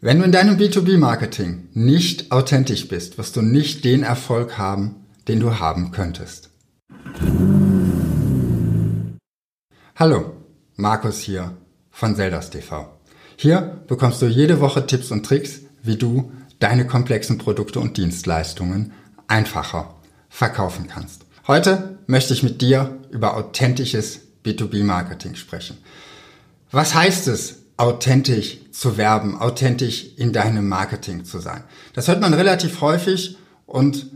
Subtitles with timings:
[0.00, 5.40] Wenn du in deinem B2B-Marketing nicht authentisch bist, wirst du nicht den Erfolg haben, den
[5.40, 6.50] du haben könntest.
[9.96, 10.36] Hallo,
[10.76, 11.56] Markus hier
[11.90, 12.96] von Zeldas TV.
[13.34, 16.30] Hier bekommst du jede Woche Tipps und Tricks, wie du
[16.60, 18.92] deine komplexen Produkte und Dienstleistungen
[19.26, 19.96] einfacher
[20.28, 21.22] verkaufen kannst.
[21.48, 25.76] Heute möchte ich mit dir über authentisches B2B-Marketing sprechen.
[26.70, 31.64] Was heißt es, authentisch zu werben, authentisch in deinem Marketing zu sein.
[31.94, 34.06] Das hört man relativ häufig und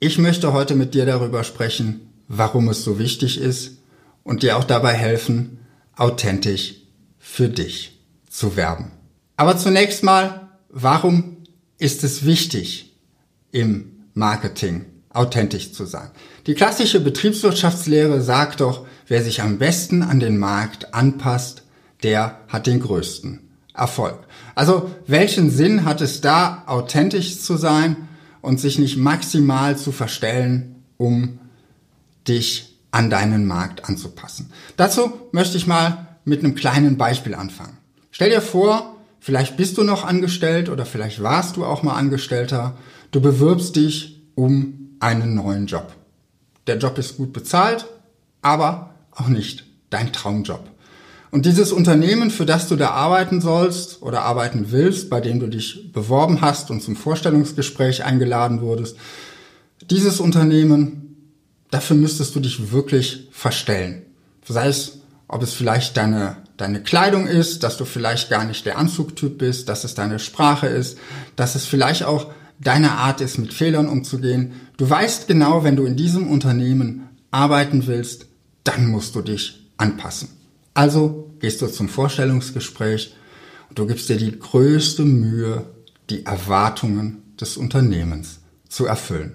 [0.00, 3.78] ich möchte heute mit dir darüber sprechen, warum es so wichtig ist
[4.24, 5.58] und dir auch dabei helfen,
[5.94, 6.76] authentisch
[7.18, 8.90] für dich zu werben.
[9.36, 11.36] Aber zunächst mal, warum
[11.78, 12.96] ist es wichtig,
[13.50, 16.10] im Marketing authentisch zu sein?
[16.46, 21.61] Die klassische Betriebswirtschaftslehre sagt doch, wer sich am besten an den Markt anpasst,
[22.02, 23.40] der hat den größten
[23.74, 24.18] Erfolg.
[24.54, 28.08] Also welchen Sinn hat es da, authentisch zu sein
[28.40, 31.38] und sich nicht maximal zu verstellen, um
[32.28, 34.52] dich an deinen Markt anzupassen?
[34.76, 37.78] Dazu möchte ich mal mit einem kleinen Beispiel anfangen.
[38.10, 42.76] Stell dir vor, vielleicht bist du noch angestellt oder vielleicht warst du auch mal Angestellter.
[43.10, 45.92] Du bewirbst dich um einen neuen Job.
[46.66, 47.86] Der Job ist gut bezahlt,
[48.40, 50.71] aber auch nicht dein Traumjob.
[51.32, 55.46] Und dieses Unternehmen, für das du da arbeiten sollst oder arbeiten willst, bei dem du
[55.46, 58.98] dich beworben hast und zum Vorstellungsgespräch eingeladen wurdest,
[59.90, 61.16] dieses Unternehmen,
[61.70, 64.02] dafür müsstest du dich wirklich verstellen.
[64.46, 68.76] Sei es, ob es vielleicht deine, deine Kleidung ist, dass du vielleicht gar nicht der
[68.76, 70.98] Anzugtyp bist, dass es deine Sprache ist,
[71.36, 72.30] dass es vielleicht auch
[72.60, 74.52] deine Art ist, mit Fehlern umzugehen.
[74.76, 78.26] Du weißt genau, wenn du in diesem Unternehmen arbeiten willst,
[78.64, 80.41] dann musst du dich anpassen.
[80.74, 83.14] Also gehst du zum Vorstellungsgespräch
[83.68, 85.66] und du gibst dir die größte Mühe,
[86.10, 89.34] die Erwartungen des Unternehmens zu erfüllen.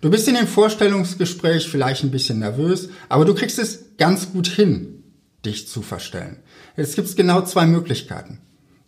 [0.00, 4.46] Du bist in dem Vorstellungsgespräch vielleicht ein bisschen nervös, aber du kriegst es ganz gut
[4.46, 5.02] hin,
[5.44, 6.36] dich zu verstellen.
[6.76, 8.40] Jetzt gibt es genau zwei Möglichkeiten.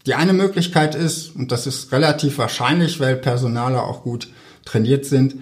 [0.07, 4.29] Die eine Möglichkeit ist, und das ist relativ wahrscheinlich, weil Personaler auch gut
[4.65, 5.37] trainiert sind,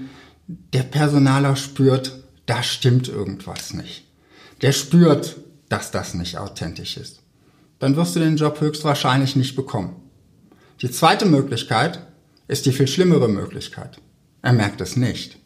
[0.47, 4.05] der Personaler spürt, da stimmt irgendwas nicht.
[4.63, 5.37] Der spürt,
[5.69, 7.23] dass das nicht authentisch ist.
[7.79, 9.97] Dann wirst du den Job höchstwahrscheinlich nicht bekommen.
[10.83, 12.07] Die zweite Möglichkeit
[12.49, 14.01] ist die viel schlimmere Möglichkeit.
[14.43, 15.39] Er merkt es nicht.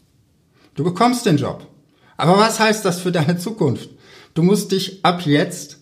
[0.75, 1.67] Du bekommst den Job.
[2.17, 3.91] Aber was heißt das für deine Zukunft?
[4.35, 5.79] Du musst dich ab jetzt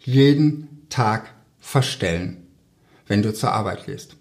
[0.00, 2.46] jeden Tag verstellen,
[3.06, 4.16] wenn du zur Arbeit gehst.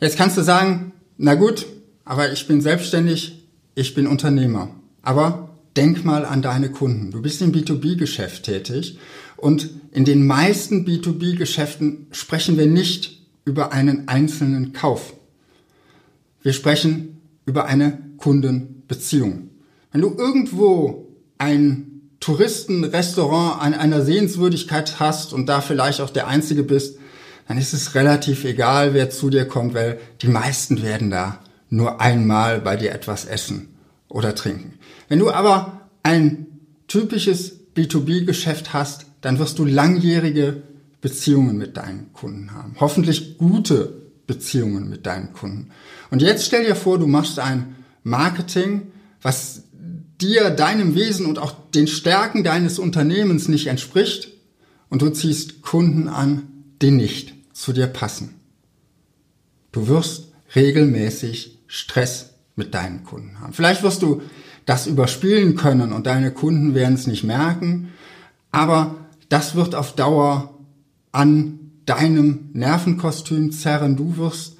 [0.00, 1.66] Jetzt kannst du sagen, na gut,
[2.04, 4.70] aber ich bin selbstständig, ich bin Unternehmer.
[5.02, 5.45] Aber
[5.76, 7.10] denk mal an deine Kunden.
[7.10, 8.98] Du bist im B2B-Geschäft tätig
[9.36, 15.14] und in den meisten B2B-Geschäften sprechen wir nicht über einen einzelnen Kauf.
[16.42, 19.50] Wir sprechen über eine Kundenbeziehung.
[19.92, 26.62] Wenn du irgendwo ein Touristenrestaurant an einer Sehenswürdigkeit hast und da vielleicht auch der Einzige
[26.62, 26.98] bist,
[27.46, 32.00] dann ist es relativ egal, wer zu dir kommt, weil die meisten werden da nur
[32.00, 33.75] einmal bei dir etwas essen
[34.16, 34.78] oder trinken.
[35.08, 36.46] Wenn du aber ein
[36.88, 40.62] typisches B2B-Geschäft hast, dann wirst du langjährige
[41.02, 42.76] Beziehungen mit deinen Kunden haben.
[42.80, 43.92] Hoffentlich gute
[44.26, 45.68] Beziehungen mit deinen Kunden.
[46.10, 48.90] Und jetzt stell dir vor, du machst ein Marketing,
[49.20, 49.64] was
[50.18, 54.28] dir, deinem Wesen und auch den Stärken deines Unternehmens nicht entspricht
[54.88, 56.44] und du ziehst Kunden an,
[56.80, 58.36] die nicht zu dir passen.
[59.72, 63.52] Du wirst regelmäßig Stress mit deinen Kunden haben.
[63.52, 64.22] Vielleicht wirst du
[64.64, 67.92] das überspielen können und deine Kunden werden es nicht merken,
[68.50, 68.96] aber
[69.28, 70.58] das wird auf Dauer
[71.12, 73.96] an deinem Nervenkostüm zerren.
[73.96, 74.56] Du wirst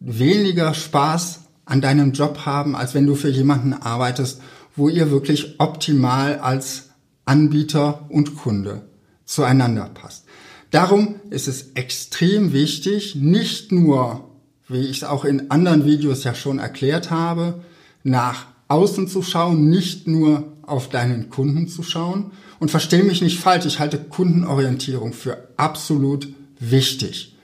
[0.00, 4.40] weniger Spaß an deinem Job haben, als wenn du für jemanden arbeitest,
[4.76, 6.90] wo ihr wirklich optimal als
[7.24, 8.82] Anbieter und Kunde
[9.24, 10.24] zueinander passt.
[10.70, 14.29] Darum ist es extrem wichtig, nicht nur,
[14.70, 17.60] wie ich es auch in anderen Videos ja schon erklärt habe,
[18.04, 22.30] nach außen zu schauen, nicht nur auf deinen Kunden zu schauen.
[22.60, 26.28] Und verstehe mich nicht falsch, ich halte Kundenorientierung für absolut
[26.60, 27.36] wichtig.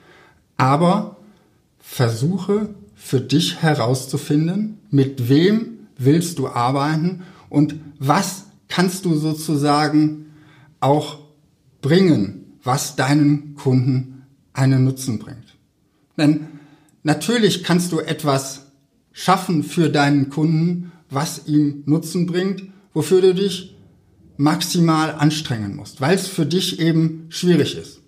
[0.56, 1.16] Aber
[1.80, 10.26] versuche für dich herauszufinden, mit wem willst du arbeiten und was kannst du sozusagen
[10.80, 11.18] auch
[11.82, 15.56] bringen, was deinen Kunden einen Nutzen bringt.
[16.16, 16.46] Denn
[17.06, 18.66] natürlich kannst du etwas
[19.12, 23.76] schaffen für deinen Kunden, was ihm Nutzen bringt, wofür du dich
[24.36, 28.00] maximal anstrengen musst, weil es für dich eben schwierig ist.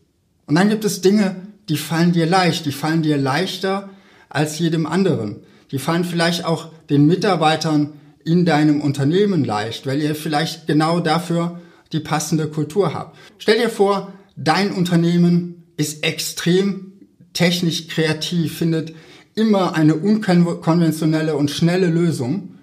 [0.47, 1.37] Und dann gibt es Dinge,
[1.69, 3.89] die fallen dir leicht, die fallen dir leichter
[4.29, 5.37] als jedem anderen.
[5.71, 7.93] Die fallen vielleicht auch den Mitarbeitern
[8.25, 11.61] in deinem Unternehmen leicht, weil ihr vielleicht genau dafür
[11.93, 13.17] die passende Kultur habt.
[13.39, 16.98] Stell dir vor, dein Unternehmen ist extrem
[17.33, 18.95] technisch kreativ, findet
[19.35, 22.55] immer eine unkonventionelle und schnelle Lösung.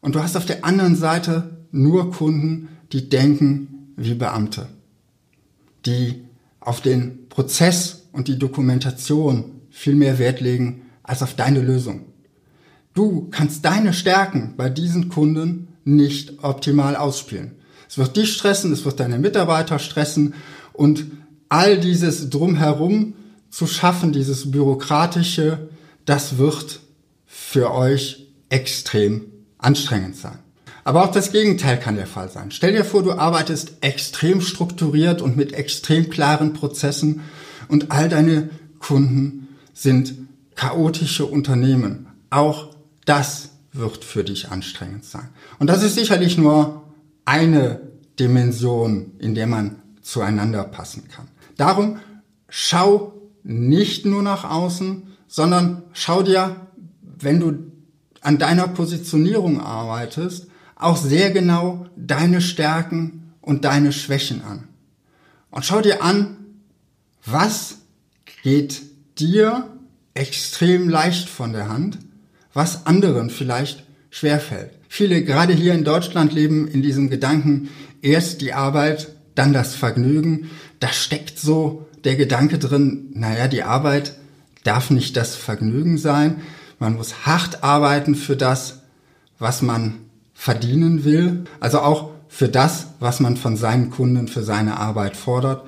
[0.00, 4.68] Und du hast auf der anderen Seite nur Kunden, die denken wie Beamte,
[5.84, 6.24] die
[6.60, 12.06] auf den Prozess und die Dokumentation viel mehr Wert legen als auf deine Lösung.
[12.94, 17.52] Du kannst deine Stärken bei diesen Kunden nicht optimal ausspielen.
[17.88, 20.34] Es wird dich stressen, es wird deine Mitarbeiter stressen
[20.72, 21.06] und
[21.48, 23.14] all dieses drumherum
[23.56, 25.70] zu schaffen, dieses bürokratische,
[26.04, 26.80] das wird
[27.24, 29.22] für euch extrem
[29.56, 30.38] anstrengend sein.
[30.84, 32.50] Aber auch das Gegenteil kann der Fall sein.
[32.50, 37.22] Stell dir vor, du arbeitest extrem strukturiert und mit extrem klaren Prozessen
[37.68, 40.14] und all deine Kunden sind
[40.54, 42.08] chaotische Unternehmen.
[42.28, 42.76] Auch
[43.06, 45.30] das wird für dich anstrengend sein.
[45.58, 46.82] Und das ist sicherlich nur
[47.24, 47.80] eine
[48.20, 51.28] Dimension, in der man zueinander passen kann.
[51.56, 52.00] Darum
[52.50, 53.15] schau
[53.46, 56.56] nicht nur nach außen, sondern schau dir,
[57.00, 57.72] wenn du
[58.20, 64.68] an deiner Positionierung arbeitest, auch sehr genau deine Stärken und deine Schwächen an.
[65.50, 66.36] Und schau dir an,
[67.24, 67.78] was
[68.42, 68.82] geht
[69.18, 69.70] dir
[70.14, 71.98] extrem leicht von der Hand,
[72.52, 74.72] was anderen vielleicht schwerfällt.
[74.88, 77.68] Viele, gerade hier in Deutschland, leben in diesem Gedanken,
[78.02, 80.50] erst die Arbeit, dann das Vergnügen.
[80.80, 84.16] Da steckt so der Gedanke drin, naja, die Arbeit
[84.62, 86.40] darf nicht das Vergnügen sein.
[86.78, 88.80] Man muss hart arbeiten für das,
[89.40, 89.98] was man
[90.32, 91.44] verdienen will.
[91.58, 95.66] Also auch für das, was man von seinen Kunden für seine Arbeit fordert.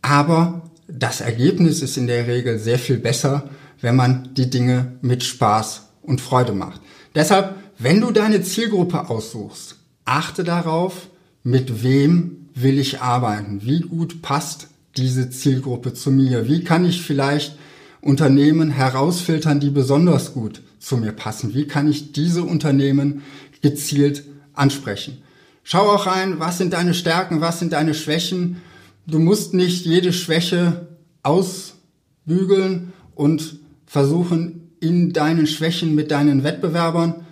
[0.00, 3.50] Aber das Ergebnis ist in der Regel sehr viel besser,
[3.82, 6.80] wenn man die Dinge mit Spaß und Freude macht.
[7.14, 9.76] Deshalb, wenn du deine Zielgruppe aussuchst,
[10.06, 11.08] achte darauf,
[11.42, 13.60] mit wem will ich arbeiten?
[13.62, 16.48] Wie gut passt diese Zielgruppe zu mir?
[16.48, 17.56] Wie kann ich vielleicht
[18.00, 21.54] Unternehmen herausfiltern, die besonders gut zu mir passen?
[21.54, 23.22] Wie kann ich diese Unternehmen
[23.62, 25.18] gezielt ansprechen?
[25.62, 28.62] Schau auch rein, was sind deine Stärken, was sind deine Schwächen.
[29.06, 30.86] Du musst nicht jede Schwäche
[31.22, 37.26] ausbügeln und versuchen, in deinen Schwächen mit deinen Wettbewerbern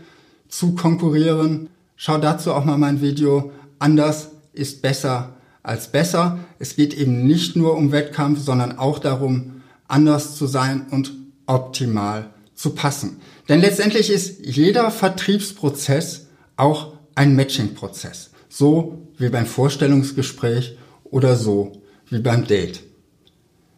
[0.49, 1.69] zu konkurrieren.
[1.95, 3.53] Schau dazu auch mal mein Video.
[3.79, 5.34] Anders ist besser
[5.65, 6.39] als besser.
[6.61, 11.13] Es geht eben nicht nur um Wettkampf, sondern auch darum, anders zu sein und
[11.47, 13.21] optimal zu passen.
[13.49, 16.27] Denn letztendlich ist jeder Vertriebsprozess
[16.57, 18.31] auch ein Matching-Prozess.
[18.49, 21.73] So wie beim Vorstellungsgespräch oder so
[22.09, 22.83] wie beim Date.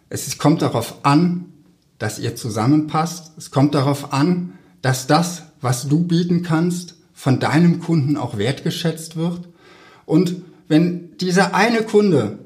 [0.09, 1.47] Es kommt darauf an,
[1.99, 3.33] dass ihr zusammenpasst.
[3.39, 9.17] Es kommt darauf an, dass das, was du bieten kannst, von deinem Kunden auch wertgeschätzt
[9.17, 9.49] wird.
[10.05, 12.39] Und wenn dieser eine Kunde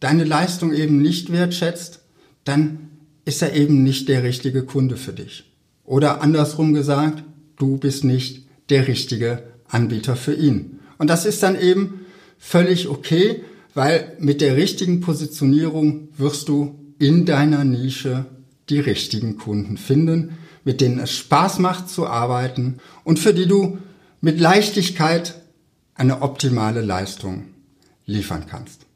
[0.00, 2.00] deine Leistung eben nicht wertschätzt,
[2.44, 2.90] dann
[3.24, 5.44] ist er eben nicht der richtige Kunde für dich.
[5.84, 7.22] Oder andersrum gesagt,
[7.56, 10.80] du bist nicht der richtige Anbieter für ihn.
[10.98, 12.00] Und das ist dann eben
[12.38, 13.42] völlig okay,
[13.74, 18.26] weil mit der richtigen Positionierung wirst du in deiner Nische
[18.68, 23.78] die richtigen Kunden finden, mit denen es Spaß macht zu arbeiten und für die du
[24.20, 25.34] mit Leichtigkeit
[25.94, 27.44] eine optimale Leistung
[28.06, 28.86] liefern kannst.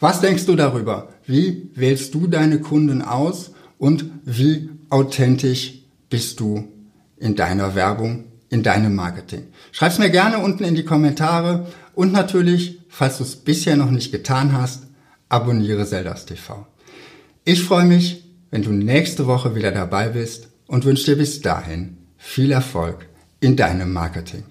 [0.00, 1.10] Was denkst du darüber?
[1.26, 5.74] Wie wählst du deine Kunden aus und wie authentisch
[6.10, 6.68] bist du
[7.16, 9.44] in deiner Werbung, in deinem Marketing?
[9.70, 14.12] Schreib's mir gerne unten in die Kommentare und natürlich, falls du es bisher noch nicht
[14.12, 14.86] getan hast,
[15.28, 16.66] abonniere Zeldas TV.
[17.44, 21.96] Ich freue mich, wenn du nächste Woche wieder dabei bist und wünsche dir bis dahin
[22.18, 23.06] viel Erfolg
[23.40, 24.44] in deinem Marketing.